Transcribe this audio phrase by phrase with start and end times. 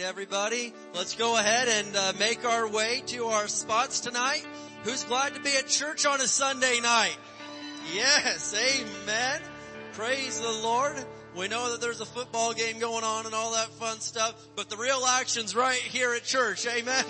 [0.00, 0.72] everybody.
[0.94, 4.44] Let's go ahead and uh, make our way to our spots tonight.
[4.84, 7.16] Who's glad to be at church on a Sunday night?
[7.94, 9.40] Yes, amen.
[9.92, 10.94] Praise the Lord.
[11.36, 14.70] We know that there's a football game going on and all that fun stuff, but
[14.70, 16.66] the real action's right here at church.
[16.66, 17.04] Amen.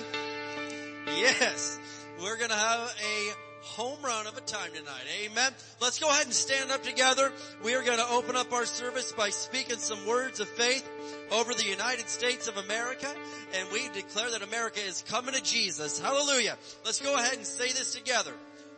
[1.06, 1.78] Yes.
[2.20, 5.04] We're gonna have a home run of a time tonight.
[5.24, 5.52] Amen.
[5.80, 7.32] Let's go ahead and stand up together.
[7.64, 10.88] We are going to open up our service by speaking some words of faith
[11.30, 13.08] over the United States of America.
[13.54, 15.98] And we declare that America is coming to Jesus.
[15.98, 16.56] Hallelujah.
[16.84, 18.32] Let's go ahead and say this together.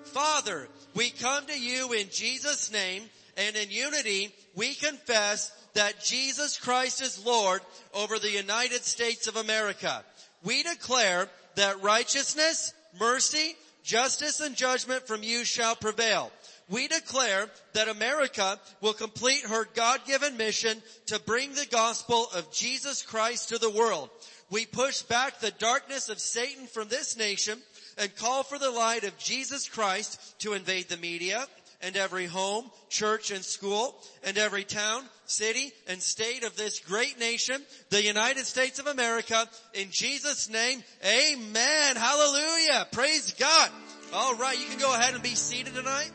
[0.05, 3.03] Father, we come to you in Jesus name
[3.37, 7.61] and in unity we confess that Jesus Christ is Lord
[7.95, 10.05] over the United States of America.
[10.45, 16.33] We declare that righteousness, mercy, justice and judgment from you shall prevail.
[16.69, 23.03] We declare that America will complete her God-given mission to bring the gospel of Jesus
[23.03, 24.09] Christ to the world.
[24.51, 27.59] We push back the darkness of Satan from this nation
[27.99, 31.47] and call for the light of Jesus Christ to invade the media,
[31.85, 37.19] and every home, church, and school, and every town, city, and state of this great
[37.21, 39.47] nation, the United States of America.
[39.75, 41.97] In Jesus' name, amen.
[41.97, 42.89] Hallelujah.
[42.91, 43.71] Praise God.
[44.13, 46.11] All right, you can go ahead and be seated tonight.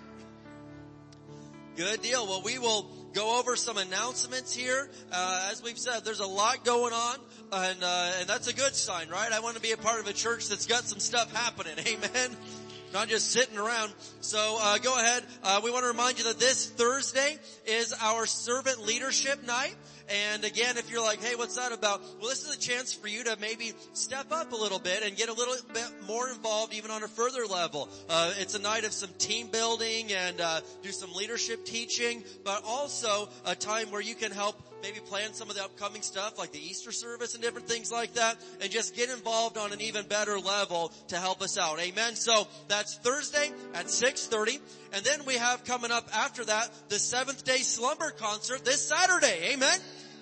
[1.76, 2.26] Good deal.
[2.26, 4.90] Well, we will go over some announcements here.
[5.12, 7.16] Uh, as we've said, there's a lot going on,
[7.54, 9.32] and uh, and that's a good sign, right?
[9.32, 11.76] I want to be a part of a church that's got some stuff happening.
[11.88, 12.36] Amen
[12.94, 13.94] not just sitting around.
[14.22, 15.24] So uh, go ahead.
[15.44, 19.76] Uh, we want to remind you that this Thursday is our servant leadership night.
[20.10, 22.02] And again, if you're like, hey, what's that about?
[22.20, 25.16] Well, this is a chance for you to maybe step up a little bit and
[25.16, 27.90] get a little bit more involved even on a further level.
[28.10, 32.64] Uh, it's a night of some team building and uh, do some leadership teaching, but
[32.66, 36.52] also a time where you can help maybe plan some of the upcoming stuff like
[36.52, 40.06] the Easter service and different things like that and just get involved on an even
[40.06, 41.80] better level to help us out.
[41.80, 42.16] Amen.
[42.16, 44.60] So that's Thursday at 6.30
[44.94, 49.52] and then we have coming up after that the seventh day slumber concert this Saturday.
[49.54, 49.80] Amen.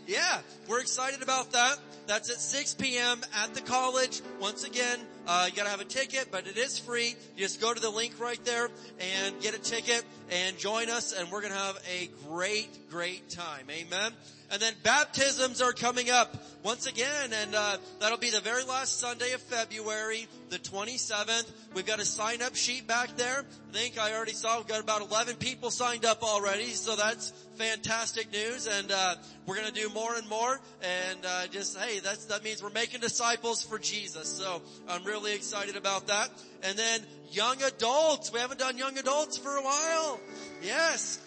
[0.07, 0.39] Yeah,
[0.69, 1.77] we're excited about that.
[2.07, 3.19] That's at 6 p.m.
[3.35, 4.21] at the college.
[4.39, 7.15] Once again, uh, you gotta have a ticket, but it is free.
[7.35, 8.69] You just go to the link right there
[9.01, 13.65] and get a ticket and join us and we're gonna have a great, great time.
[13.69, 14.11] Amen.
[14.49, 16.33] And then baptisms are coming up
[16.63, 21.51] once again, and uh, that'll be the very last Sunday of February, the 27th.
[21.73, 23.43] We've got a sign up sheet back there.
[23.43, 27.31] I think I already saw we've got about 11 people signed up already, so that's
[27.57, 28.67] fantastic news.
[28.67, 29.15] And uh,
[29.45, 30.61] we're going to do more and more.
[30.81, 34.29] And uh, just hey, that's that means we're making disciples for Jesus.
[34.29, 36.29] So I'm really excited about that.
[36.67, 36.99] And then
[37.31, 38.33] young adults.
[38.33, 40.19] We haven't done young adults for a while.
[40.61, 41.17] Yes.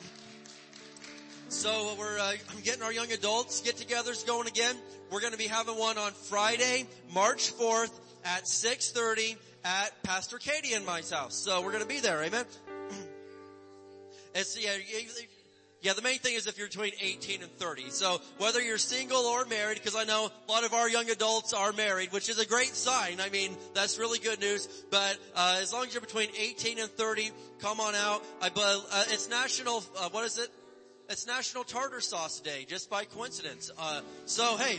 [1.49, 2.33] So we're uh,
[2.63, 4.77] getting our young adults get-togethers going again.
[5.11, 7.91] We're going to be having one on Friday, March 4th
[8.23, 11.37] at 6:30 at Pastor Katie and my house.
[11.37, 12.23] So we're going to be there.
[12.23, 12.45] Amen.
[14.33, 14.77] It's yeah,
[15.83, 15.93] yeah.
[15.93, 17.91] The main thing is if you're between 18 and 30.
[17.91, 21.53] So whether you're single or married, because I know a lot of our young adults
[21.53, 23.21] are married, which is a great sign.
[23.21, 24.69] I mean, that's really good news.
[24.91, 27.31] But uh, as long as you're between 18 and 30,
[27.61, 28.25] come on out.
[28.41, 29.83] I, uh, it's National.
[29.97, 30.51] Uh, what is it?
[31.11, 33.69] It's National Tartar Sauce Day, just by coincidence.
[33.77, 34.79] Uh, so hey,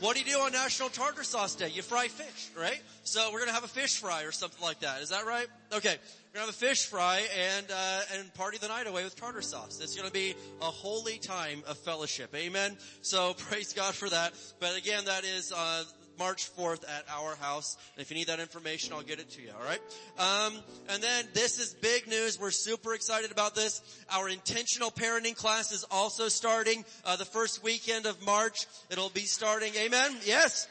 [0.00, 1.70] what do you do on National Tartar Sauce Day?
[1.70, 2.80] You fry fish, right?
[3.02, 5.02] So we're gonna have a fish fry or something like that.
[5.02, 5.46] Is that right?
[5.72, 5.96] Okay.
[5.98, 9.42] We're gonna have a fish fry and, uh, and party the night away with tartar
[9.42, 9.80] sauce.
[9.82, 12.32] It's gonna be a holy time of fellowship.
[12.34, 12.76] Amen.
[13.02, 14.34] So praise God for that.
[14.60, 15.82] But again, that is, uh,
[16.18, 17.76] March 4th at our house.
[17.94, 19.80] And if you need that information, I'll get it to you, alright?
[20.18, 22.38] Um, and then this is big news.
[22.40, 23.80] We're super excited about this.
[24.10, 28.66] Our intentional parenting class is also starting, uh, the first weekend of March.
[28.90, 30.16] It'll be starting, amen?
[30.24, 30.66] Yes.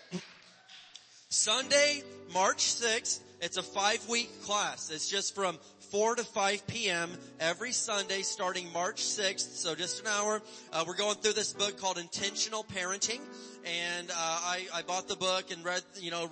[1.30, 2.04] Sunday,
[2.34, 3.20] March 6th.
[3.42, 4.90] It's a five week class.
[4.90, 5.60] It's just from
[5.92, 7.12] 4 to 5 p.m.
[7.40, 9.56] every Sunday starting March 6th.
[9.56, 10.42] So just an hour.
[10.74, 13.22] Uh, we're going through this book called Intentional Parenting.
[13.66, 16.30] And, uh, I, I bought the book and read, you know,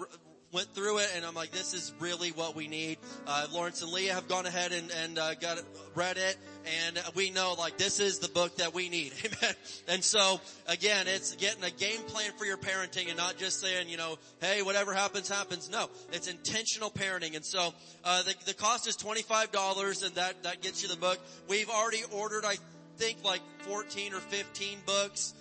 [0.55, 2.97] went through it and I'm like, this is really what we need.
[3.27, 5.65] Uh, Lawrence and Leah have gone ahead and, and uh, got it,
[5.95, 6.37] read it
[6.87, 9.11] and we know like this is the book that we need.
[9.25, 9.55] Amen.
[9.89, 13.89] And so again, it's getting a game plan for your parenting and not just saying,
[13.89, 15.69] you know, hey, whatever happens, happens.
[15.69, 17.35] No, it's intentional parenting.
[17.35, 17.73] And so,
[18.05, 21.19] uh, the, the cost is $25 and that, that gets you the book.
[21.49, 22.55] We've already ordered, I
[22.95, 25.33] think like 14 or 15 books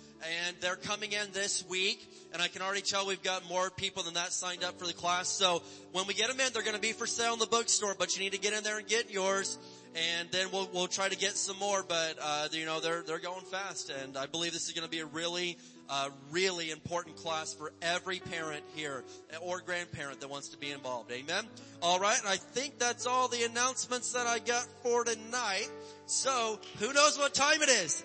[0.47, 2.05] and they're coming in this week.
[2.33, 4.93] And I can already tell we've got more people than that signed up for the
[4.93, 5.29] class.
[5.29, 5.61] So
[5.93, 8.15] when we get them in, they're going to be for sale in the bookstore, but
[8.15, 9.57] you need to get in there and get yours.
[9.95, 13.19] And then we'll, we'll try to get some more, but, uh, you know, they're, they're
[13.19, 13.89] going fast.
[13.89, 15.57] And I believe this is going to be a really,
[15.89, 19.05] a really important class for every parent here
[19.41, 21.13] or grandparent that wants to be involved.
[21.13, 21.45] Amen.
[21.81, 22.19] All right.
[22.19, 25.69] And I think that's all the announcements that I got for tonight.
[26.07, 28.03] So who knows what time it is?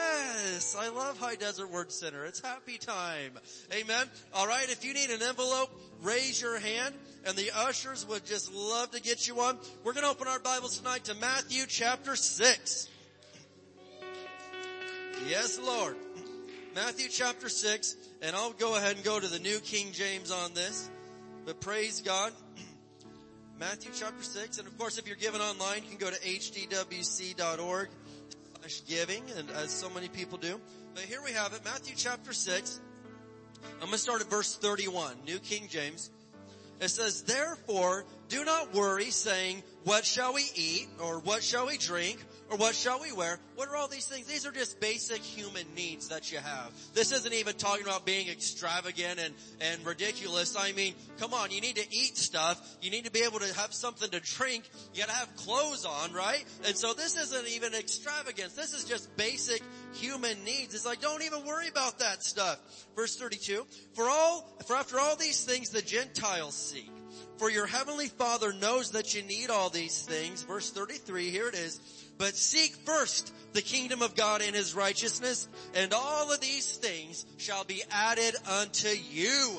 [0.00, 2.24] Yes, I love High Desert Word Center.
[2.24, 3.32] It's happy time.
[3.72, 4.06] Amen.
[4.34, 5.70] All right, if you need an envelope,
[6.02, 6.94] raise your hand
[7.26, 9.58] and the ushers would just love to get you one.
[9.84, 12.88] We're going to open our Bibles tonight to Matthew chapter 6.
[15.28, 15.96] Yes, Lord.
[16.74, 20.54] Matthew chapter 6, and I'll go ahead and go to the New King James on
[20.54, 20.88] this.
[21.44, 22.32] But praise God.
[23.58, 27.88] Matthew chapter 6, and of course if you're given online, you can go to hdwc.org
[28.60, 30.60] slash giving, and as so many people do.
[30.94, 32.80] But here we have it, Matthew chapter 6.
[33.74, 36.10] I'm going to start at verse 31, New King James.
[36.80, 40.88] It says, therefore, do not worry saying, what shall we eat?
[41.02, 42.24] Or what shall we drink?
[42.50, 43.38] Or what shall we wear?
[43.54, 44.26] What are all these things?
[44.26, 46.72] These are just basic human needs that you have.
[46.94, 50.56] This isn't even talking about being extravagant and, and ridiculous.
[50.58, 52.60] I mean, come on, you need to eat stuff.
[52.82, 54.68] You need to be able to have something to drink.
[54.92, 56.44] You gotta have clothes on, right?
[56.66, 58.54] And so this isn't even extravagance.
[58.54, 60.74] This is just basic human needs.
[60.74, 62.58] It's like, don't even worry about that stuff.
[62.96, 63.64] Verse 32,
[63.94, 66.90] for all, for after all these things the Gentiles seek.
[67.38, 70.42] For your heavenly father knows that you need all these things.
[70.42, 71.80] Verse 33, here it is.
[72.20, 77.24] But seek first the kingdom of God and his righteousness, and all of these things
[77.38, 79.58] shall be added unto you.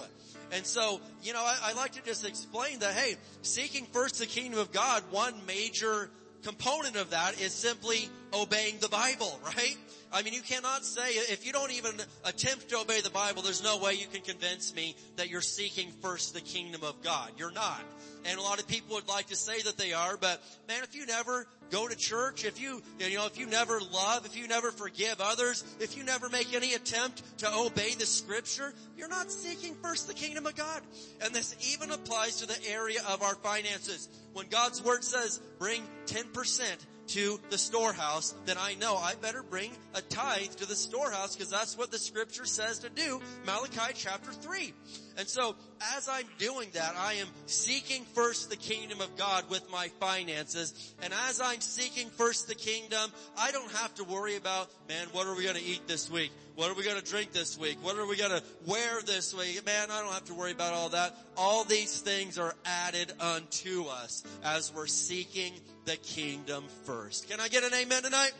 [0.52, 4.28] And so, you know, I, I like to just explain that, hey, seeking first the
[4.28, 6.12] kingdom of God, one major
[6.44, 9.78] component of that is simply obeying the Bible, right?
[10.14, 11.94] I mean, you cannot say, if you don't even
[12.26, 15.92] attempt to obey the Bible, there's no way you can convince me that you're seeking
[16.02, 17.32] first the kingdom of God.
[17.38, 17.82] You're not.
[18.26, 20.96] And a lot of people would like to say that they are, but man, if
[20.96, 24.48] you never go to church, if you, you know, if you never love, if you
[24.48, 29.32] never forgive others, if you never make any attempt to obey the scripture, you're not
[29.32, 30.82] seeking first the kingdom of God.
[31.24, 34.10] And this even applies to the area of our finances.
[34.34, 36.76] When God's word says, bring 10%
[37.12, 41.50] to the storehouse, then I know I better bring a tithe to the storehouse because
[41.50, 43.22] that's what the scripture says to do.
[43.46, 44.74] Malachi chapter 3.
[45.18, 45.56] And so
[45.98, 50.94] as I'm doing that, I am seeking first the kingdom of God with my finances.
[51.04, 55.28] And as I'm seeking first the kingdom, I don't have to worry about, man, what
[55.28, 56.32] are we going to eat this week?
[56.62, 57.80] What are we going to drink this week?
[57.82, 59.66] What are we going to wear this week?
[59.66, 61.18] Man, I don't have to worry about all that.
[61.36, 65.54] All these things are added unto us as we're seeking
[65.86, 67.28] the kingdom first.
[67.28, 68.34] Can I get an amen tonight?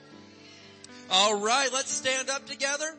[1.10, 2.96] All right, let's stand up together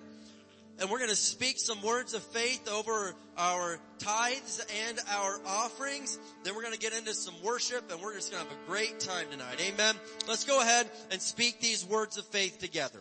[0.81, 6.19] and we're going to speak some words of faith over our tithes and our offerings.
[6.43, 8.69] Then we're going to get into some worship and we're just going to have a
[8.69, 9.65] great time tonight.
[9.73, 9.95] Amen.
[10.27, 12.99] Let's go ahead and speak these words of faith together.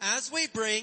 [0.00, 0.82] As we bring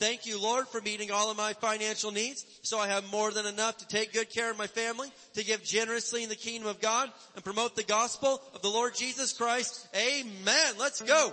[0.00, 3.46] Thank you, Lord, for meeting all of my financial needs so I have more than
[3.46, 6.80] enough to take good care of my family, to give generously in the kingdom of
[6.80, 9.88] God, and promote the gospel of the Lord Jesus Christ.
[9.94, 10.74] Amen.
[10.78, 11.32] Let's go.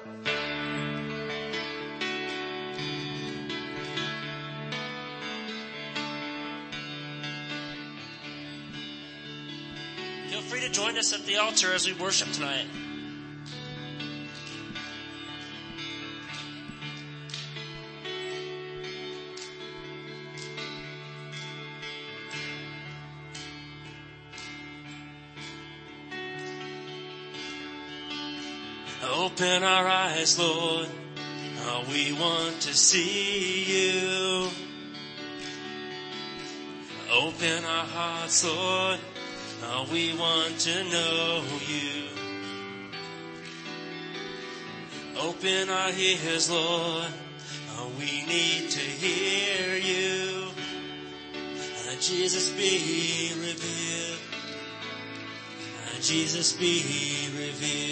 [10.29, 12.67] Feel free to join us at the altar as we worship tonight.
[29.41, 30.87] Open our eyes, Lord.
[31.61, 34.47] Oh, we want to see you.
[37.11, 38.99] Open our hearts, Lord.
[39.63, 42.05] Oh, we want to know you.
[45.19, 47.07] Open our ears, Lord.
[47.77, 50.49] Oh, we need to hear you.
[51.33, 54.19] Uh, Jesus be revealed.
[55.83, 57.90] Uh, Jesus be revealed.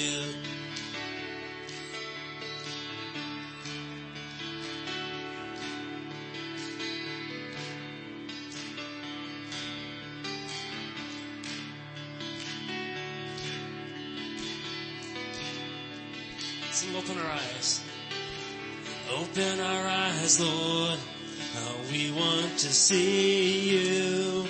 [22.90, 24.48] See you.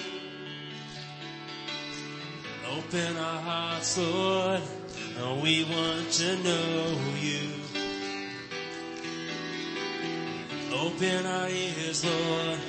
[2.71, 4.61] Open our hearts, Lord.
[5.43, 7.49] We want to know you.
[10.71, 12.59] Open our ears, Lord.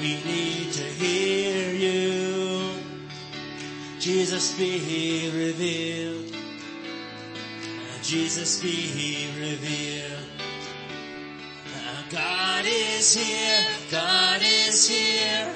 [0.00, 2.74] We need to hear you.
[3.98, 6.36] Jesus be revealed.
[8.02, 10.43] Jesus be revealed.
[12.10, 13.66] God is here.
[13.90, 15.54] God is here.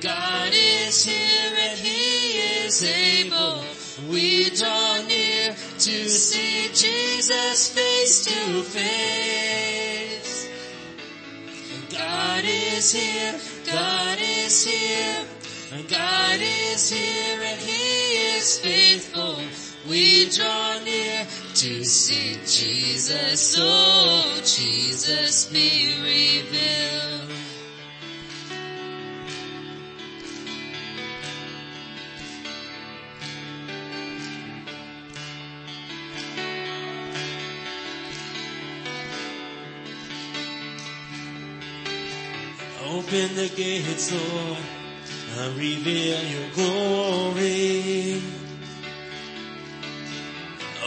[0.00, 3.62] God is here and He is able.
[4.08, 10.48] We draw near to see Jesus face to face.
[11.90, 15.24] God is here, God is here,
[15.88, 19.38] God is here and He is faithful.
[19.88, 27.32] We draw near to see Jesus, oh Jesus be revealed.
[42.86, 44.58] Open the gates, Lord,
[45.38, 48.41] and reveal your glory.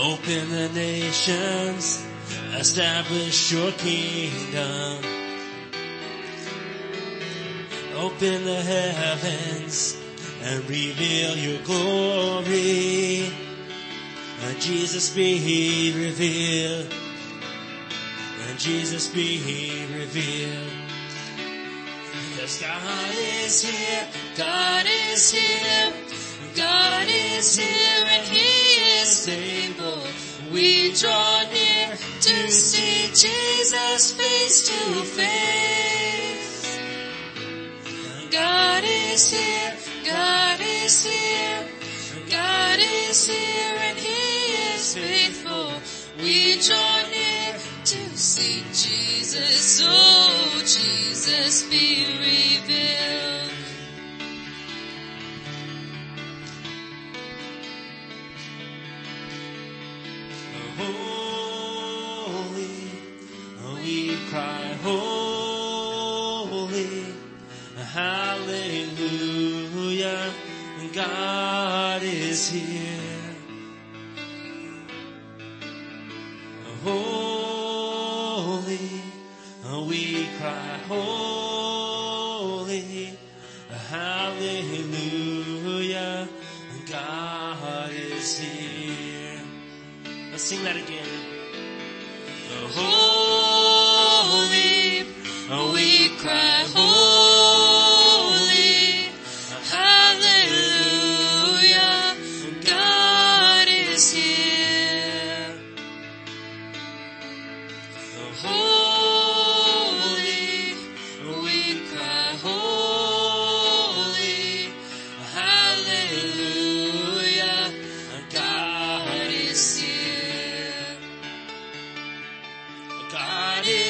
[0.05, 2.05] Open the nations,
[2.53, 5.03] establish your kingdom.
[7.95, 9.97] Open the heavens
[10.43, 13.33] and reveal your glory.
[14.43, 16.93] And Jesus be revealed.
[18.47, 20.85] And Jesus be revealed.
[22.37, 24.07] Cause God is here,
[24.37, 25.93] God is here,
[26.55, 30.01] God is here and He is able.
[30.53, 36.79] We draw near to see Jesus face to face.
[38.31, 39.73] God is here,
[40.05, 41.67] God is here,
[42.29, 45.73] God is here and He is faithful.
[46.17, 53.14] We draw near to see Jesus, oh Jesus be revealed.
[64.85, 66.77] Holy,
[67.93, 69.01] hallelujah,
[70.93, 72.84] God is here.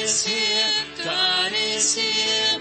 [0.06, 0.72] Is here,
[1.04, 2.60] God is here,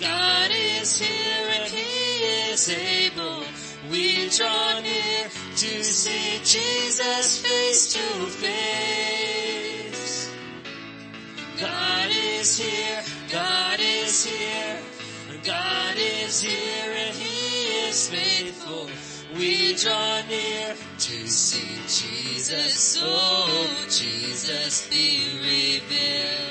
[0.00, 3.44] God is here and He is able.
[3.90, 8.08] We draw near to see Jesus face to
[8.40, 10.30] face.
[11.60, 14.78] God is here, God is here,
[15.44, 18.88] God is here and He is faithful.
[19.36, 26.47] We draw near to see Jesus, oh Jesus be revealed.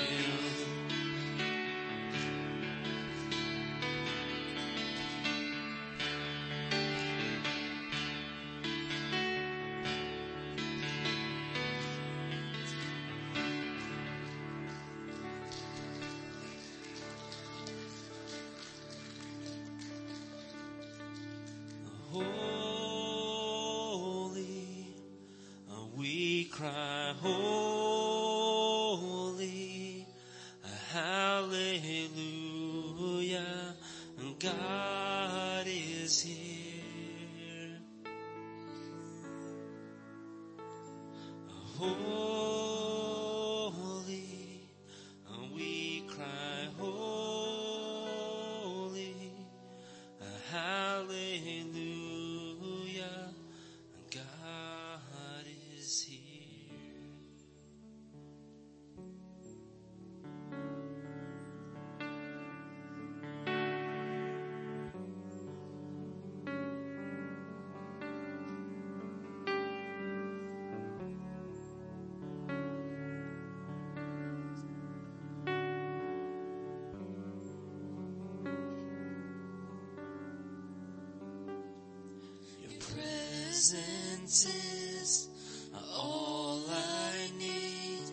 [84.28, 85.30] finances
[85.74, 88.12] all I need.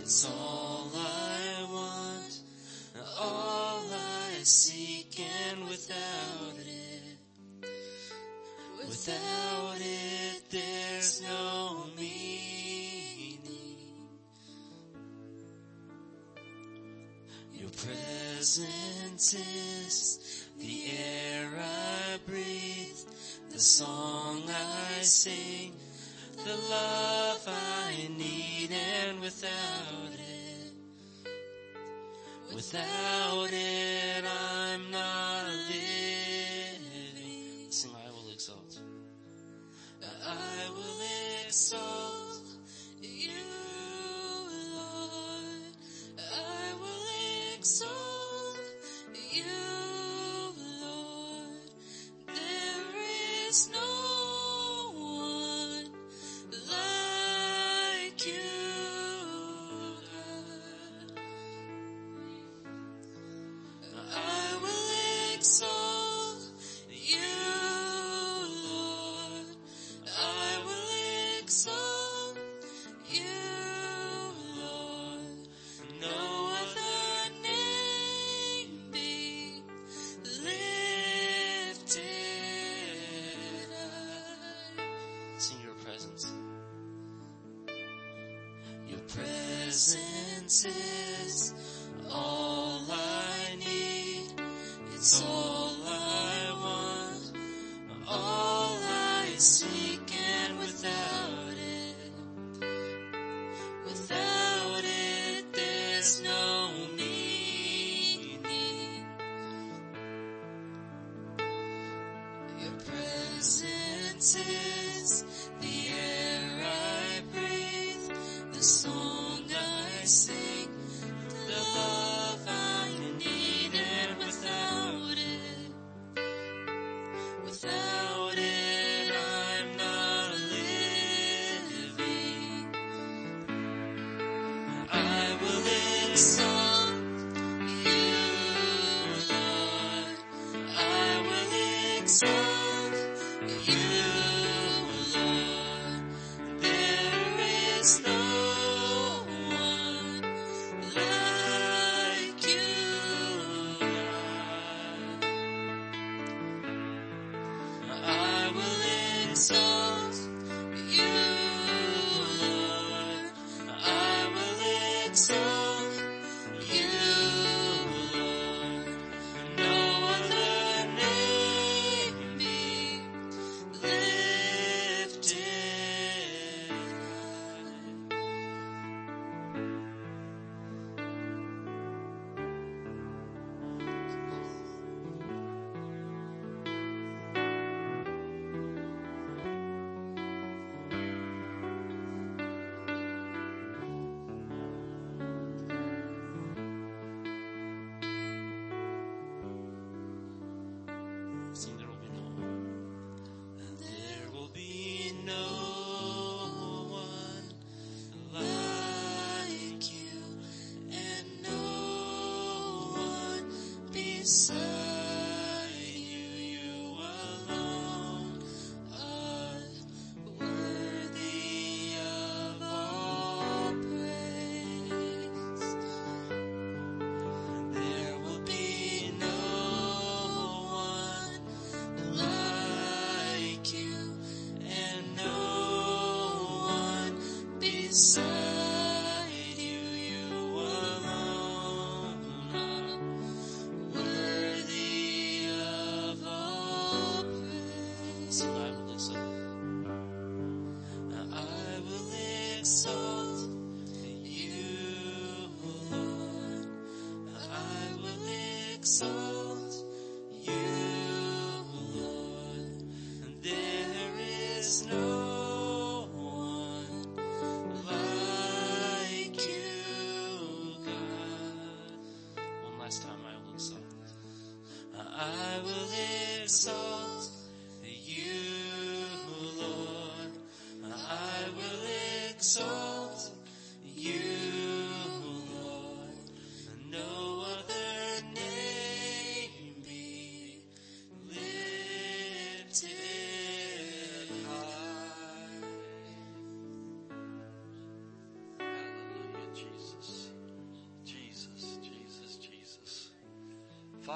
[0.00, 2.40] It's all I want,
[3.18, 7.68] all I seek, and without it,
[8.88, 13.38] without it, there's no meaning.
[17.52, 22.98] Your presence is the air I breathe,
[23.50, 24.11] the song
[25.02, 25.72] I sing
[26.44, 30.72] the love I need and without it,
[32.54, 33.61] without it.
[90.52, 91.54] Is
[92.10, 94.34] all I need.
[94.94, 95.41] It's all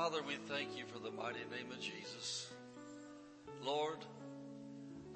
[0.06, 2.46] Father, we thank you for the mighty name of Jesus.
[3.60, 3.98] Lord,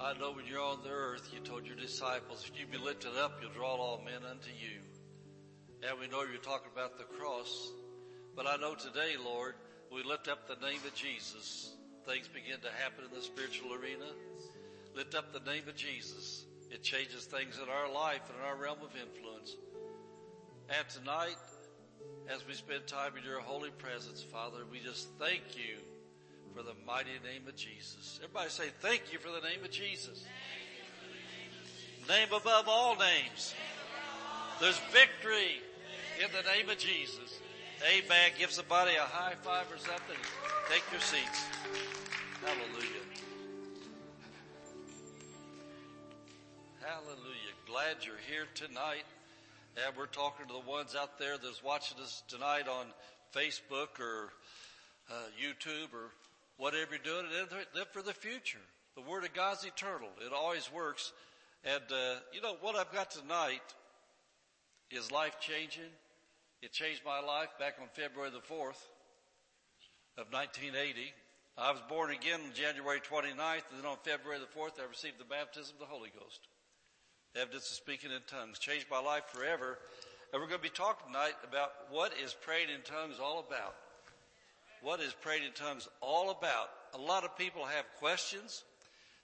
[0.01, 3.15] I know when you're on the earth, you told your disciples, if you be lifted
[3.17, 4.81] up, you'll draw all men unto you.
[5.87, 7.71] And we know you're talking about the cross.
[8.35, 9.55] But I know today, Lord,
[9.93, 11.73] we lift up the name of Jesus.
[12.05, 14.11] Things begin to happen in the spiritual arena.
[14.93, 16.43] Lift up the name of Jesus.
[16.69, 19.55] It changes things in our life and in our realm of influence.
[20.67, 21.37] And tonight,
[22.33, 25.77] as we spend time in your holy presence, Father, we just thank you
[26.55, 28.19] for the mighty name of Jesus.
[28.23, 30.23] Everybody say, thank you for the name of Jesus.
[32.07, 33.53] Name above all names.
[34.59, 35.61] There's victory
[36.23, 37.39] in the name of Jesus.
[37.87, 38.31] Amen.
[38.37, 40.17] Give somebody a high five or something.
[40.69, 41.45] Take your seats.
[42.45, 43.05] Hallelujah.
[46.81, 47.53] Hallelujah.
[47.65, 49.05] Glad you're here tonight.
[49.77, 52.87] And we're talking to the ones out there that's watching us tonight on
[53.33, 54.29] Facebook or
[55.09, 56.11] uh, YouTube or
[56.57, 57.25] whatever you're doing.
[57.39, 58.59] And live for the future.
[58.95, 60.09] The Word of God's eternal.
[60.25, 61.13] It always works.
[61.63, 63.63] And, uh, you know, what I've got tonight
[64.91, 65.91] is life changing.
[66.61, 68.81] It changed my life back on February the 4th
[70.17, 71.13] of 1980.
[71.57, 75.17] I was born again on January 29th, and then on February the 4th, I received
[75.17, 76.41] the baptism of the Holy Ghost
[77.35, 78.59] evidence of speaking in tongues.
[78.59, 79.77] Changed my life forever.
[80.31, 83.75] And we're going to be talking tonight about what is praying in tongues all about.
[84.81, 86.69] What is praying in tongues all about?
[86.93, 88.63] A lot of people have questions.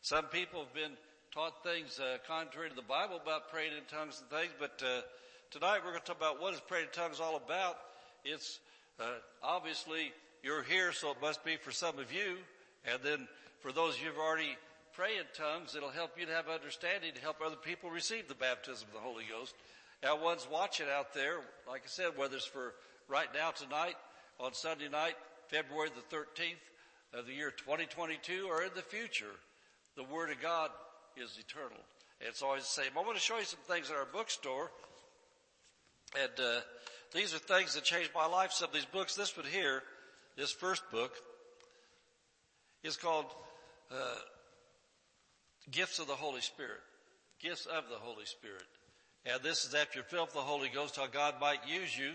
[0.02, 0.96] Some people have been
[1.34, 5.02] taught things uh, contrary to the Bible about praying in tongues and things, but uh,
[5.52, 7.78] tonight we're going to talk about what is praying in tongues all about.
[8.24, 8.60] It's
[9.00, 9.04] uh,
[9.43, 10.12] obviously
[10.43, 12.38] you're here, so it must be for some of you,
[12.86, 13.28] and then
[13.60, 14.56] for those of you who've already
[14.98, 15.76] pray in tongues.
[15.76, 19.00] It'll help you to have understanding to help other people receive the baptism of the
[19.00, 19.54] Holy Ghost.
[20.02, 21.38] Now one's watching out there,
[21.70, 22.74] like I said, whether it's for
[23.08, 23.94] right now tonight,
[24.40, 25.14] on Sunday night,
[25.50, 29.38] February the 13th of the year 2022 or in the future,
[29.96, 30.72] the Word of God
[31.16, 31.78] is eternal.
[32.20, 32.92] It's always the same.
[32.98, 34.72] I want to show you some things in our bookstore.
[36.20, 36.62] And, uh,
[37.14, 38.52] these are things that changed my life.
[38.52, 39.84] Some of these books, this one here,
[40.36, 41.14] this first book,
[42.84, 43.28] is called,
[43.92, 44.16] uh,
[45.71, 46.82] Gifts of the Holy Spirit.
[47.39, 48.63] Gifts of the Holy Spirit.
[49.25, 52.12] And this is after you're filled with the Holy Ghost, how God might use you.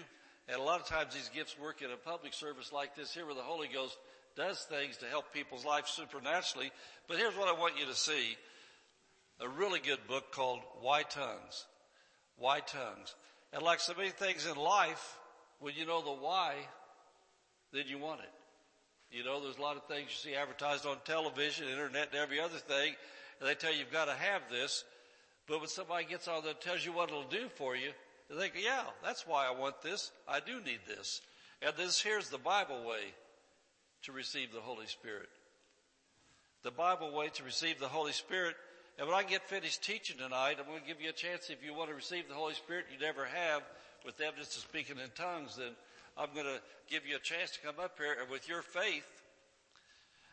[0.49, 3.27] And a lot of times these gifts work in a public service like this here
[3.27, 3.97] where the Holy Ghost
[4.37, 6.71] does things to help people's life supernaturally.
[7.07, 8.37] But here's what I want you to see.
[9.41, 11.67] A really good book called Why Tongues.
[12.37, 13.15] Why Tongues.
[13.53, 15.19] And like so many things in life,
[15.61, 16.55] when you know the why,
[17.73, 19.17] then you want it.
[19.17, 22.41] You know, there's a lot of things you see advertised on television, internet, and every
[22.41, 22.95] other thing,
[23.43, 24.85] and they tell you you've got to have this.
[25.49, 27.91] But when somebody gets on there and tells you what it'll do for you,
[28.31, 30.13] they think, yeah, that's why I want this.
[30.29, 31.21] I do need this.
[31.61, 33.01] And this here's the Bible way
[34.05, 35.29] to receive the Holy Spirit.
[36.63, 38.55] The Bible way to receive the Holy Spirit.
[38.97, 41.65] And when I get finished teaching tonight, I'm going to give you a chance if
[41.65, 43.63] you want to receive the Holy Spirit you never have
[44.07, 45.73] with evidence of speaking in tongues, then
[46.17, 49.22] I'm going to give you a chance to come up here and with your faith,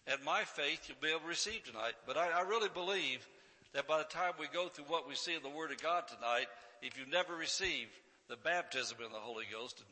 [0.08, 1.94] and my faith you'll be able to receive tonight.
[2.06, 3.28] But I, I really believe
[3.74, 6.08] that by the time we go through what we see in the Word of God
[6.08, 6.48] tonight,
[6.82, 7.92] if you've never received
[8.28, 9.90] the baptism in the Holy Ghost, and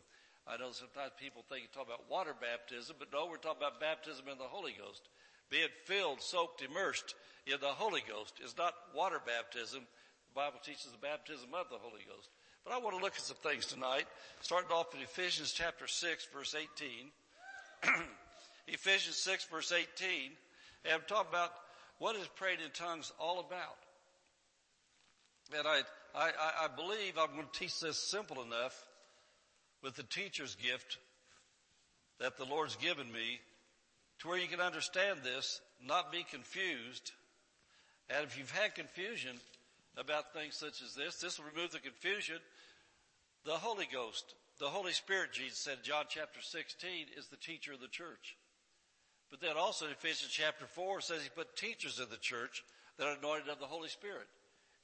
[0.47, 3.79] I know sometimes people think you talk about water baptism, but no, we're talking about
[3.79, 5.09] baptism in the Holy Ghost.
[5.49, 7.15] Being filled, soaked, immersed
[7.45, 9.81] in the Holy Ghost is not water baptism.
[9.83, 12.29] The Bible teaches the baptism of the Holy Ghost.
[12.65, 14.07] But I want to look at some things tonight,
[14.41, 17.95] starting off in Ephesians chapter 6 verse 18.
[18.67, 20.31] Ephesians 6 verse 18,
[20.85, 21.51] and I'm talking about
[21.99, 23.77] what is praying in tongues all about.
[25.57, 25.81] And I,
[26.13, 26.31] I,
[26.63, 28.75] I believe I'm going to teach this simple enough
[29.81, 30.97] with the teacher's gift
[32.19, 33.39] that the Lord's given me
[34.19, 37.11] to where you can understand this, not be confused.
[38.09, 39.37] And if you've had confusion
[39.95, 42.37] about things such as this, this will remove the confusion.
[43.45, 47.79] The Holy Ghost, the Holy Spirit, Jesus said, John chapter 16, is the teacher of
[47.79, 48.35] the church.
[49.29, 52.63] But then also in Ephesians chapter 4 says he put teachers in the church
[52.97, 54.27] that are anointed of the Holy Spirit.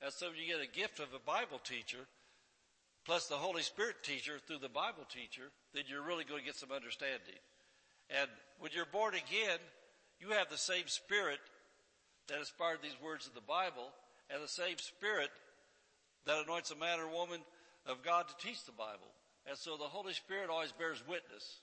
[0.01, 2.05] And so you get a gift of a Bible teacher
[3.05, 6.55] plus the Holy Spirit teacher through the Bible teacher, then you're really going to get
[6.55, 7.39] some understanding.
[8.09, 8.29] And
[8.59, 9.59] when you're born again,
[10.19, 11.39] you have the same spirit
[12.27, 13.91] that inspired these words of the Bible
[14.29, 15.29] and the same spirit
[16.25, 17.41] that anoints a man or woman
[17.85, 19.11] of God to teach the Bible.
[19.45, 21.59] And so the Holy Spirit always bears witness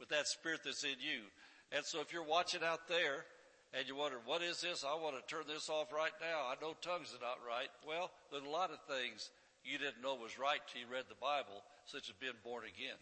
[0.00, 1.30] with that spirit that's in you.
[1.72, 3.24] And so if you're watching out there
[3.72, 4.84] and you wonder, what is this?
[4.84, 6.46] I want to turn this off right now.
[6.46, 7.68] I know tongues are not right.
[7.86, 9.30] Well, there's a lot of things
[9.64, 12.98] you didn't know was right till you read the Bible, such as being born again.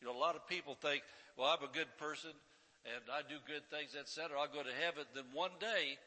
[0.00, 1.02] You know, a lot of people think,
[1.36, 2.32] well, I'm a good person
[2.86, 4.38] and I do good things, etc.
[4.38, 5.04] I'll go to heaven.
[5.14, 5.98] Then one day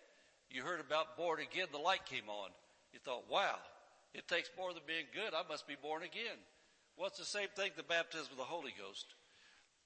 [0.49, 2.49] you heard about born again, the light came on.
[2.93, 3.55] You thought, wow,
[4.13, 5.33] it takes more than being good.
[5.33, 6.39] I must be born again.
[6.97, 9.05] Well, it's the same thing, the baptism of the Holy Ghost.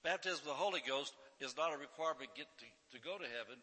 [0.04, 2.68] Baptism of the Holy Ghost is not a requirement to to,
[2.98, 3.58] to go to heaven,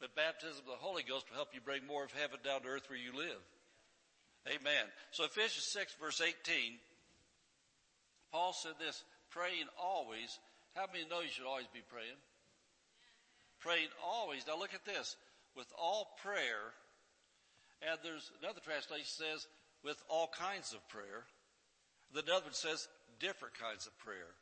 [0.00, 2.68] but baptism of the Holy Ghost will help you bring more of heaven down to
[2.68, 3.42] earth where you live.
[4.46, 4.86] Amen.
[5.10, 6.78] So Ephesians 6 verse 18,
[8.32, 10.38] Paul said this, praying always.
[10.74, 12.18] How many know you should always be praying?
[13.60, 14.46] Praying always.
[14.46, 15.16] Now look at this.
[15.56, 16.70] With all prayer,
[17.82, 19.46] and there's another translation says
[19.82, 21.26] with all kinds of prayer.
[22.14, 24.32] The other one says different kinds of prayer.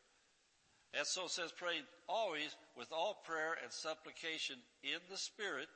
[0.97, 5.69] And so it says praying always with all prayer and supplication in the Spirit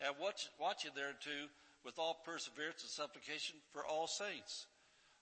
[0.00, 1.52] and watch, watching there too
[1.84, 4.66] with all perseverance and supplication for all saints.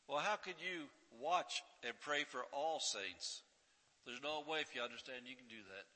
[0.07, 0.87] Well, how could you
[1.19, 3.43] watch and pray for all saints?
[4.07, 5.87] There's no way if you understand you can do that.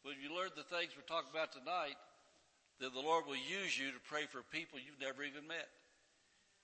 [0.00, 2.00] But if you learn the things we're talking about tonight,
[2.80, 5.68] then the Lord will use you to pray for people you've never even met.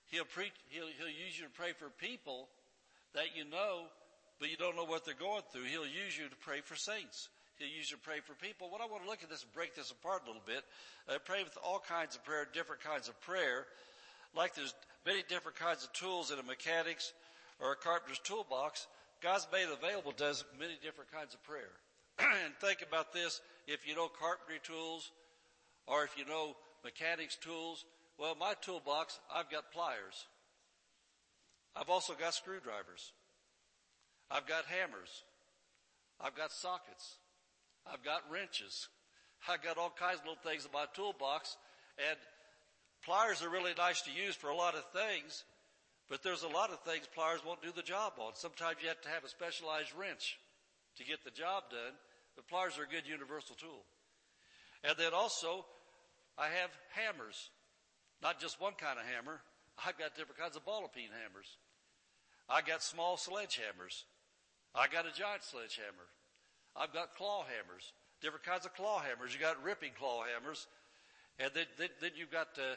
[0.09, 2.49] He'll preach, he'll, he'll use you to pray for people
[3.13, 3.85] that you know,
[4.41, 5.69] but you don't know what they're going through.
[5.69, 7.29] He'll use you to pray for saints.
[7.61, 8.73] He'll use you to pray for people.
[8.73, 10.65] What I want to look at this and break this apart a little bit.
[11.07, 13.69] Uh, I pray with all kinds of prayer, different kinds of prayer.
[14.35, 14.73] Like there's
[15.05, 17.13] many different kinds of tools in a mechanic's
[17.61, 18.87] or a carpenter's toolbox.
[19.21, 21.77] God's made available does many different kinds of prayer.
[22.19, 23.41] and think about this.
[23.67, 25.11] If you know carpentry tools
[25.85, 27.85] or if you know mechanics tools,
[28.17, 30.25] well, my toolbox, I've got pliers.
[31.75, 33.13] I've also got screwdrivers.
[34.31, 35.23] I've got hammers.
[36.19, 37.17] I've got sockets.
[37.85, 38.87] I've got wrenches.
[39.49, 41.57] I've got all kinds of little things in my toolbox
[41.97, 42.17] and
[43.03, 45.43] pliers are really nice to use for a lot of things,
[46.09, 48.33] but there's a lot of things pliers won't do the job on.
[48.35, 50.37] Sometimes you have to have a specialized wrench
[50.97, 51.93] to get the job done,
[52.35, 53.83] but pliers are a good universal tool.
[54.83, 55.65] And then also,
[56.37, 57.49] I have hammers.
[58.21, 59.41] Not just one kind of hammer.
[59.85, 61.57] I've got different kinds of ball peen hammers.
[62.49, 64.03] I've got small sledgehammers.
[64.73, 66.07] I got a giant sledgehammer.
[66.75, 69.33] I've got claw hammers, different kinds of claw hammers.
[69.33, 70.67] You got ripping claw hammers,
[71.39, 72.75] and then, then, then you've got uh,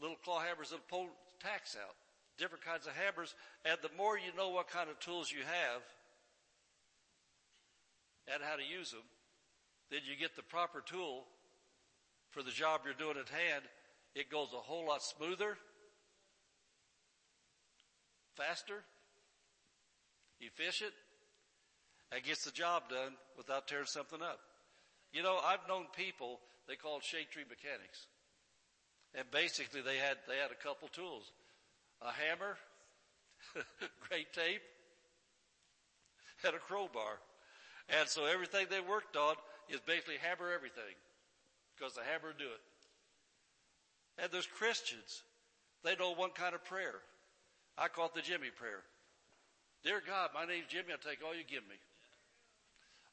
[0.00, 1.08] little claw hammers that pull
[1.40, 1.94] tacks out.
[2.38, 5.82] Different kinds of hammers, and the more you know what kind of tools you have
[8.32, 9.06] and how to use them,
[9.90, 11.24] then you get the proper tool
[12.30, 13.62] for the job you're doing at hand.
[14.16, 15.56] It goes a whole lot smoother,
[18.34, 18.82] faster,
[20.40, 20.92] efficient,
[22.14, 24.38] and gets the job done without tearing something up.
[25.12, 28.06] You know, I've known people, they called shade tree mechanics.
[29.14, 31.32] And basically they had, they had a couple tools.
[32.02, 32.56] A hammer,
[34.08, 34.62] great tape,
[36.46, 37.18] and a crowbar.
[37.88, 39.34] And so everything they worked on
[39.68, 40.94] is basically hammer everything.
[41.76, 44.22] Because the hammer do it.
[44.22, 45.22] And there's Christians.
[45.82, 47.02] They know one kind of prayer.
[47.76, 48.82] I call it the Jimmy prayer.
[49.82, 50.92] Dear God, my name's Jimmy.
[50.92, 51.74] I'll take all you give me.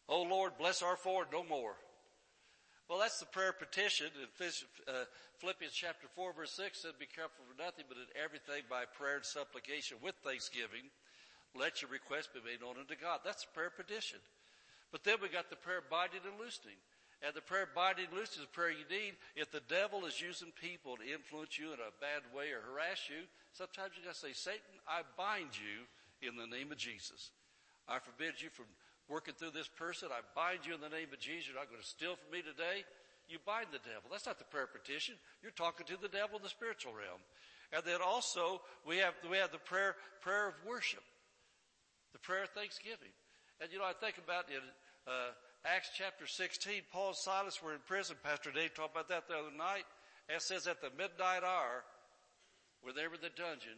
[0.09, 1.75] Oh Lord, bless our Ford no more.
[2.89, 5.07] Well, that's the prayer petition in uh,
[5.39, 9.15] Philippians chapter 4 verse 6 said, be careful for nothing, but in everything by prayer
[9.15, 10.91] and supplication with thanksgiving,
[11.55, 13.23] let your request be made known unto God.
[13.23, 14.19] That's the prayer petition.
[14.91, 16.75] But then we got the prayer binding and loosening.
[17.23, 19.15] And the prayer binding and loosening is the prayer you need.
[19.39, 23.07] If the devil is using people to influence you in a bad way or harass
[23.07, 23.23] you,
[23.55, 25.87] sometimes you gotta say, Satan, I bind you
[26.27, 27.31] in the name of Jesus.
[27.87, 28.67] I forbid you from
[29.11, 30.07] working through this person.
[30.09, 31.51] I bind you in the name of Jesus.
[31.51, 32.87] You're not going to steal from me today.
[33.27, 34.07] You bind the devil.
[34.07, 35.19] That's not the prayer petition.
[35.43, 37.19] You're talking to the devil in the spiritual realm.
[37.75, 41.03] And then also we have, we have the prayer, prayer of worship.
[42.15, 43.11] The prayer of thanksgiving.
[43.59, 44.63] And you know, I think about in,
[45.07, 48.15] uh, Acts chapter 16, Paul and Silas were in prison.
[48.23, 49.85] Pastor Dave talked about that the other night.
[50.27, 51.85] And it says at the midnight hour,
[52.81, 53.77] where they were in the dungeon,